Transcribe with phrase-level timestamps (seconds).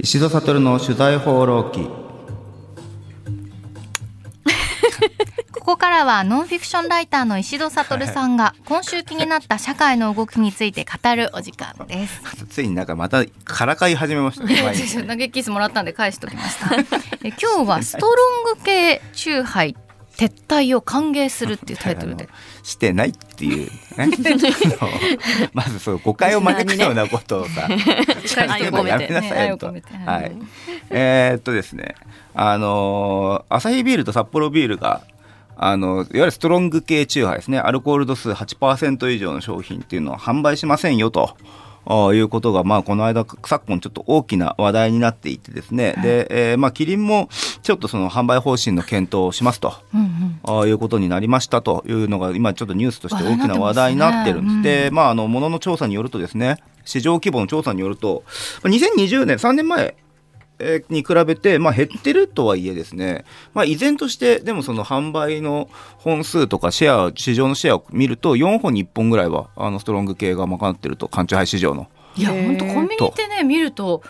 [0.00, 1.80] 石戸悟の取材放浪記
[5.52, 12.22] ここからはノンフィクションライターの石戸悟さんが今週気になった社会の動きについて語るお時間です。
[12.48, 14.62] ついになんかまたからかい始めましたね
[15.06, 16.76] 投げキスもらったんで返しときました。
[16.76, 16.84] え
[17.30, 18.12] 今日はストロ
[18.52, 19.76] ング系チューハイ
[20.18, 22.28] 撤退を歓迎するっていうタイトルで。
[22.64, 23.70] してないっていう。
[23.96, 24.10] ね
[25.54, 27.68] まずそう誤解を招くようなことをさ
[28.26, 30.32] 近づけるのやめなさいよと、ねはい。
[30.90, 31.94] えーっとですね。
[32.34, 35.02] あのーアサヒビールと札幌ビールが
[35.56, 37.58] あのいわゆるストロング系チューハイですね。
[37.60, 41.36] アルコール度数8%以上の商品っていうのは販売しませんよと。
[41.90, 47.28] あいうことが、まあ、この間、昨今ちょっと大きな話題になっていてですね、で、えーまあ、キリンも
[47.62, 49.74] ちょっとその販売方針の検討をしますと。
[49.94, 54.56] うんうんああいうことになりましたというのが今ちょっとニュースとして大きな話題になってるんです。
[54.56, 58.24] ねで、まああのものの調査によるとですね、市場規模の調査によると、
[58.62, 60.07] まあ2020年3年前えー
[60.88, 71.88] に比べてまあ減ってるとはいえですね、まあ依然としてでもその販売の本数とかシェア市場のシェアを見ると4本に1本ぐらいはあのストロング系が賄ってると缶チューハイ市場の。
[72.16, 74.02] いや本当コンビニってね見ると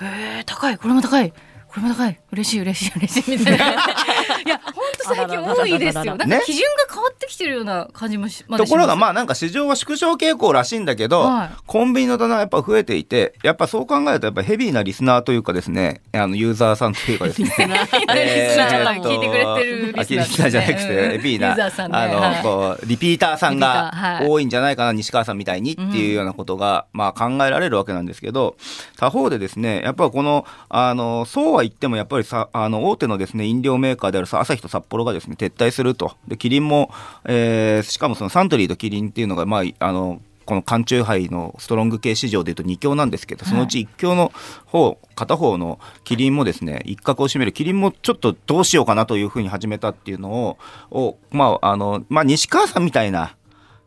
[0.00, 1.32] へえ高いこれも高い
[1.74, 3.64] これも高い嬉しい嬉しい嬉しいみたいな。
[4.44, 6.04] いや本当最近多いですよ。
[6.04, 11.50] なんかね基準がってきてるような感じもしまだところがしまあなんか市場は縮小傾向らしいんだけど、はい。
[11.66, 17.48] コンビニの棚はやっぱ増えていてやっぱそう考えるとやっぱヘビーなリスナーというかですねあのユーザーさんというかですね。
[17.48, 21.96] リスナー聞いてくれてるリスナーあリスナーじゃなくて、うんヘビーなユーね。
[21.96, 22.42] あの、はい。
[22.42, 28.56] こうリピーターさんが多いんじゃないかな、西川さんみたいにっていうようなことが、まあ考えられるわけなんですけど
[28.96, 36.16] 他方でですねやっぱこのあのそうは言ってもやっぱりさあの大手のですね飲料メーカーであるさアサヒとサッポロがですね撤退すると。
[36.28, 36.90] でキリンも、
[37.24, 44.32] えーしかもそのサントリーとキリンっていうのがまああのこの缶チューハイのストロング系市場でいうと2強なんですけどそのうち1強の
[44.66, 50.58] 方片方のキリンもですね一角を占めるキリンもちょっとどうしようかなというふうに始めたっていうのを
[50.90, 53.36] をまああのまあ西川さんみたいな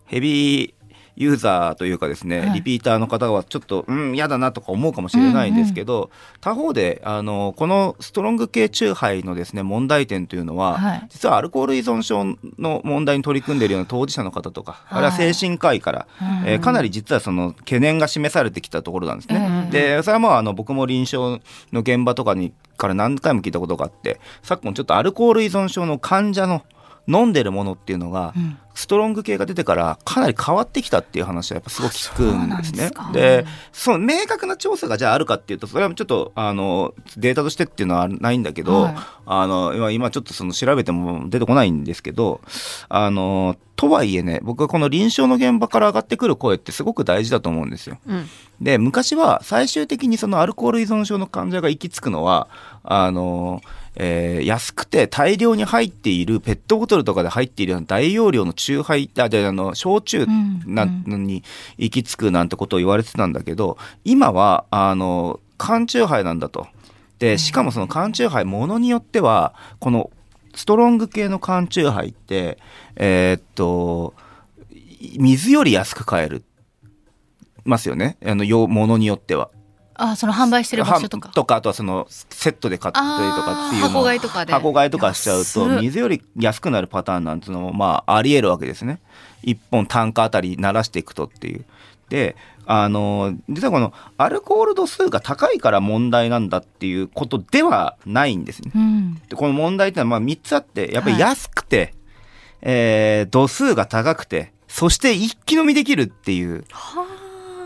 [0.05, 0.73] ヘビー
[1.17, 2.53] ユーザーというかですね、はい。
[2.53, 6.11] リピーターの方はちょっとうん嫌だなとか思うかもしれないんですけど、
[6.41, 11.07] 他方であのこのストロング系チューハイのですね問題点というのは、はい。
[11.09, 19.63] 実はアルコール依存症の問題に取り組んでいるような当事者の方とか、あるいは精神科医から、うんえーかなり実はその懸念が示されてきたところなんですね。
[19.65, 21.39] うんでそれはもうあの僕も臨床
[21.71, 26.63] の現場とかにから何回も聞いたことがあって昨今ちょっとアルコール依存症の患者の
[27.07, 32.91] 飲んでるものっていうのが、うんストロング系が出てからかなり変わってきたっていう話はやっぱすごく聞くんですね。
[32.93, 38.95] そでその明確な調査がじゃああるかっていうとそれはちょっとあのデータとしてっていうのはないんだけど、はい
[39.29, 42.39] あの今今ちょっとその調べても出てこないんですけど
[42.87, 47.99] あのとはいえね僕はこの臨床の現場から上がってくる声ってすごく大事だと思うんですよ。
[48.07, 48.29] うん
[48.59, 52.47] で昔は最終的にそのアルコール依存症の患者が行き着くのは
[52.83, 53.61] あの、
[53.95, 61.43] えー安くて大量に入っているペットボトルとかで入っているような大容量の酎ハイあであの焼酎うんなんのに
[61.77, 66.67] 行き着くなんてことを言われてたんだけど今はあの缶酎ハイなんだと。
[67.19, 70.11] でしかもその缶酎ハイものによってはこの
[70.53, 72.59] ストロング系の缶酎ハイって
[72.95, 74.13] えーっと
[75.17, 76.43] 水より安く買える
[77.63, 79.49] ますよねあのよものによっては。
[79.97, 81.29] あその販売してる場所とか。
[81.29, 84.53] はとかあとはそのセットで買ったりとかっていう箱買いとかで。
[84.53, 88.99] 箱買いとかしちゃうと水より安くなるパターンなんていうのもまあありえるわけですね。
[89.43, 91.65] 1本単価あたり鳴らしていくとっていう。
[92.09, 98.71] であの実はこのアルコール度数が高いから問題なんだっていうことではないんですね。
[98.75, 99.15] うん。
[99.29, 101.93] でこの問題ってのはまあ3つあってやっぱり安くて、
[102.61, 106.65] えー度数が高くてそして一気飲みできるっていう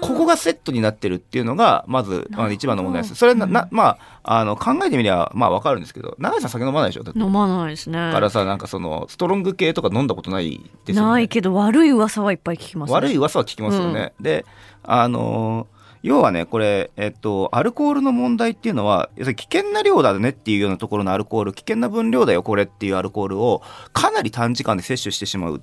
[0.02, 3.16] ここがセットになってるっていうのがまずあの一番の問題です。
[3.16, 7.04] それな、なまああの考えてみりゃまあわかるんですけど永井さん酒飲まないでしょ？
[7.16, 7.98] 飲まないですね。
[7.98, 11.12] だからさなんかそのストロング系とか飲んだことないですよね。
[11.12, 14.14] ないけど悪い噂はいっぱい聞きます、ね、悪い噂は聞きますよね。
[14.20, 14.46] で
[14.84, 15.68] あの
[16.04, 23.62] 要はねこれ、えっと、アルコールの問題っていうのは危険な量だねっていうようなところのアルコール危険な分量だよこれっていうアルコールを
[23.94, 25.62] かなり短時間で摂取してしまう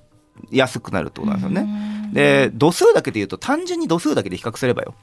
[0.51, 2.11] 安くなるってことなんですよね。
[2.13, 4.95] で度数だけで言うと単純に度数だけで比較すればよ。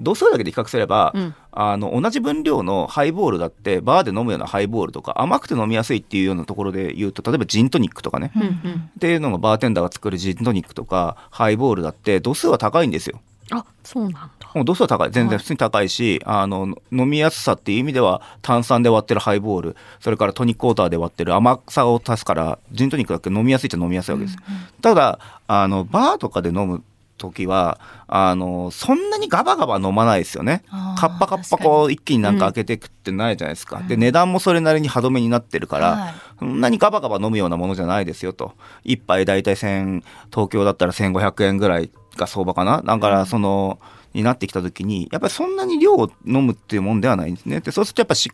[0.00, 1.34] 度数だけで比較すれば、うん。
[1.52, 8.90] あの同じ分量のハイボールだってバーで飲むようなハイボールとか甘くて飲みやすいっていうようなところで言うと例えばジントニックとかね、うんうんうん。
[8.96, 13.20] っていうのがバーテンダーが作るジントニックとかハイボールだって度数は高いんですよ。
[13.50, 14.50] あそうなんだ。
[14.54, 15.10] もう度数は高い。
[15.10, 24.38] 全然普通に高いし、あの飲みやすさっていう意味では炭酸で割ってるハイボールそれからトニックウォーターで割ってる甘さを足すからジントニックだけ飲みやすいっちゃ飲みやすいわけです。
[24.80, 26.82] ただあのバーとかで飲む
[27.16, 30.64] 時はあのそんなにガバガバ飲まないですよね。
[30.98, 33.82] カッパカッパこう一気になんか開けていくってないじゃないですか。
[33.86, 38.52] で値段もそれなりに歯止めになってるから、はいそんなにガバガバ飲むようなものじゃないですよと。
[38.82, 40.02] 一杯大体1000
[40.32, 42.82] 東京だったら1500円ぐらいが相場かな。
[42.84, 43.78] だからその、
[44.14, 47.60] になってきた時にやっぱりそんなに量を飲むっていうもんではないんですね。
[47.60, 48.30] でそうするとやっぱし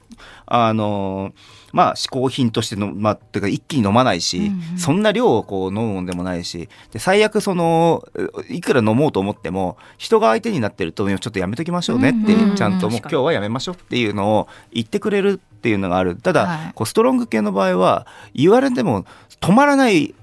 [0.47, 1.33] あの
[1.73, 4.79] まあ嗜好品としてのまあていうか一気に飲まないし、うんうん。
[4.79, 8.05] そんな量をこう飲むもんでもないしで最悪その
[8.49, 19.05] いくら飲もうと思っても人が相手になってるとちょっとやめときましょうねって、ちゃんともう今日はやめましょうっていうのを言ってくれるっていうのがあるただ、はいこうストロング系の場合は言われても
[19.41, 20.15] 止まらない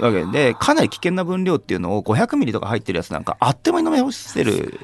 [0.00, 4.80] わけでかなり危険な分量っていうのを500ミリとか入ってるやつなんかあっという間に飲め干してる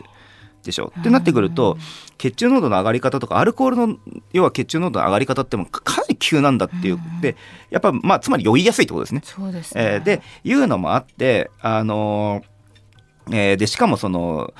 [0.65, 0.93] でしょ。
[0.99, 1.77] ってなってくると
[2.19, 3.97] 血中濃度の上がり方とかアルコールの
[4.33, 6.99] 要は血中濃度の上がり方ってもうかなり急なんだっていう。
[7.21, 7.37] で
[7.71, 9.23] やっぱまあつまり酔いやすいってことですね。
[9.25, 9.83] そうですね。
[9.83, 14.53] えーでいうのもあってあのーえーでしかもその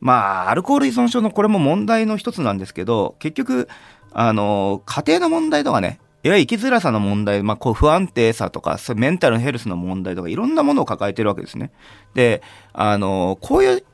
[0.00, 3.68] まあアルコール依存症のこれも問題の一つなんですけど結局
[4.12, 11.70] あのー家庭の問題とかねいわゆる生きづらさの問題、まあ、こう不安定さとかメンタルヘルスの問題とかいろんなものを抱えてるわけですね。
[12.14, 12.42] で
[12.72, 13.84] あのーこういう、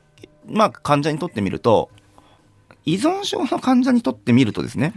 [0.47, 1.89] まあ、患者にとってみると
[2.85, 4.93] 依存症の患者にとってみるとですね、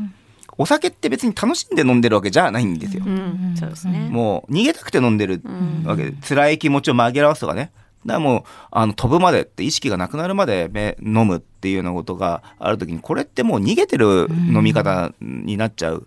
[0.56, 3.02] お酒って別に楽しんで飲んでるわけじゃないんですよ。
[3.04, 4.08] うん、そうですね。
[4.10, 7.72] もう逃げたくて飲んでるうんわけで、辛い気持ちを紛らわすとかね。
[8.06, 16.06] だからもう、あの、飛ぶまでって意識がなくなるまでめ飲むっていうようなことがあるときに、これってもう逃げてる飲み方になっちゃう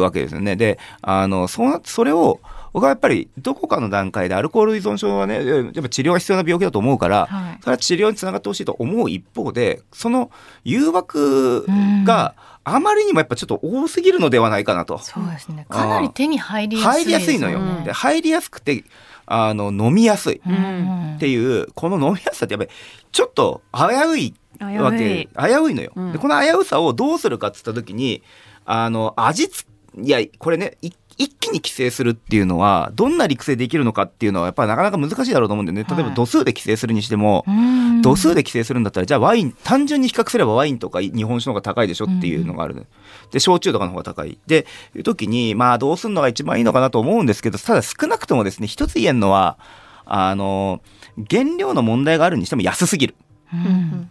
[0.00, 0.56] わけですよね。
[0.56, 2.40] で、あの、そそれを、
[2.72, 7.58] 僕はやっぱりどこかの段階でアルコール依存症はね、やっぱ治療が必要な病気だと思うから、はい。
[7.60, 10.32] それは治療につながってほしいと思う一方で、その
[10.64, 11.66] 誘惑
[12.04, 14.98] があまりにもやっぱちょっと多すぎるのではないかなと。
[14.98, 15.66] そうですね。
[15.68, 17.60] かなり手に入りやすい入りやすいのよ。
[17.60, 18.84] うんで入りやすくて
[19.26, 22.70] あの飲みやすいっうんていうこの飲みやすさってやっぱり
[23.12, 23.82] ちょっと危
[24.12, 25.92] うい危わけ危ういのよ。
[25.94, 28.22] うんでこの危うさをどうするかっつった時に
[28.64, 29.66] あの味つ
[30.02, 35.84] いやこれねい一気に規制するっていうのはどんな理屈でできるのかっていうのはやっぱりなかなか難しいだろうと思うんだよね。
[35.84, 38.02] 例えばはい度数で規制するにしても、うん。
[38.02, 42.86] 度数で規制するんだったらじゃあワイン単純に比較すればワインとか日本酒の方が高いでしょっていうのがある、
[43.30, 44.38] で焼酎とかの方が高い。
[44.46, 49.58] でいう時にまあどうするのが一番いいのかなと思うんですけどただ少なくともですね一つ言えるのは
[50.04, 50.82] あの
[51.30, 53.14] 原料の問題があるにしても安すぎる。
[53.52, 54.10] うん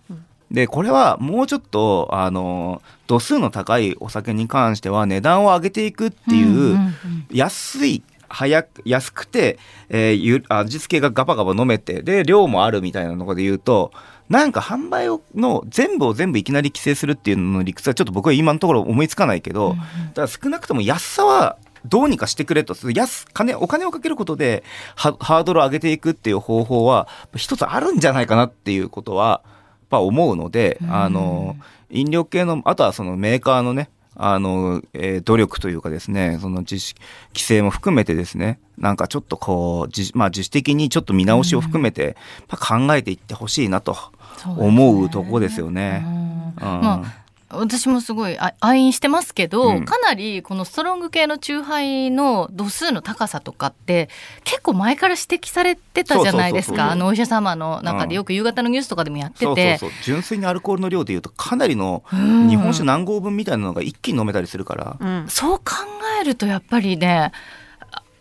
[0.54, 6.78] でこれはもうちょっとあの度数の高いお酒に関しては値段を上げていくっていう、
[7.32, 9.58] 安い早く安くて、
[9.90, 13.92] えーゆ味付けがガバガバ飲めてで量もあるみたいなので言うと
[14.30, 19.76] なんか販売をの全部を全部いきなり規制するっていうのの理屈はちょっと僕は今のところ思いつかないけど、
[20.14, 24.64] だから少なくとも安さはどうにかしてくれと安金お金をかけることで
[24.96, 29.44] ハハードルを上げていくっていう方法は一つあるんじゃないかなっていうことは
[29.98, 30.94] やっぱ思うので、うん。
[30.94, 31.56] あの
[31.90, 36.96] 飲料系のあとはそのメーカーのねあの、えー努力というかですね、その自主
[37.34, 42.04] 規制も含めてですね、なんかちょっとこう、自,、まあ、自主的にちょっと見直しを含めて、
[42.50, 43.96] やっぱ考えていってほしいなと
[44.46, 46.04] 思うとこですよね。
[46.06, 46.14] うん。
[46.14, 46.82] うん。
[46.82, 47.23] まあ
[47.56, 49.86] 私もすごいあ愛飲してますけど、うん。
[49.86, 54.10] かなりこのストロング系のチューハイの度数の高さとかって
[54.44, 56.92] 結構前から指摘されてたじゃないですか。
[56.92, 59.46] あのお医者様の中でよく夕方のニュースとかでもやってて。
[59.46, 59.90] そうそうそう。
[60.04, 62.50] 純粋にアルコールの量でいうとかなりのうん。
[62.50, 65.26] 日本酒何合分みたいなのが一気に飲めたりするから、うん。
[65.30, 65.64] そう考
[66.22, 67.32] えるとやっぱりね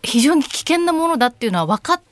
[0.03, 2.12] 非常に危険なものだっていうのは分かって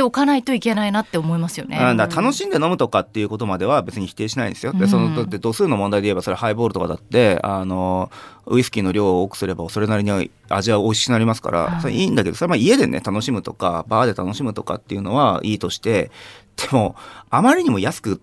[0.00, 1.78] おかないといけないなって思いますよね。
[1.78, 4.72] うん楽しんで飲むとかっていうことまでは別に否定しないんですよ。
[4.72, 8.10] でそのだって度数の問題で言えばそれハイボールとかだってあの
[8.46, 16.10] ウイスキーの量を多くすればそれなりに味は美味しくなりますから、はいそれいいんだけどそれはまあ家でね楽しむとかバーで楽しむとかっていうのはいいとして
[16.56, 16.96] でも
[17.30, 18.20] あまりにも安く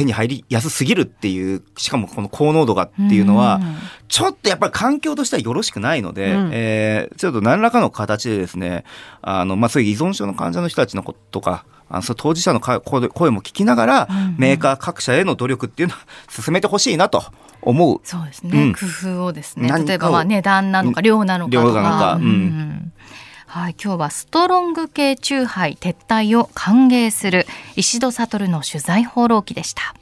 [0.00, 3.76] 手に入りやすすぎるっていうしかもこの高濃度がっていうのは、ん。
[4.08, 6.50] ちょっとやっぱり環境としてはよろしくないので、うん。
[6.52, 8.84] えーちょっと何らかの形でですね、
[9.20, 14.36] あの、まあ、そういう依存症の患者の人たちのこととか、あのそう当事者のか声声も聞きながら、うんうん。
[14.38, 17.22] メーカー各社への努力っていうのは 進めてほしいなと
[17.62, 18.00] 思う。
[18.04, 18.72] そうですね、うん。
[18.72, 19.70] 工夫をですね。
[19.86, 21.64] 例えばまあ値段なのか量なのかとか。
[21.64, 22.12] 量なのか。
[22.14, 22.22] うん。
[22.24, 22.92] ん
[23.52, 29.92] はい、今日はストロング系チューハイ撤退を歓迎する石戸悟の取材放浪記でした。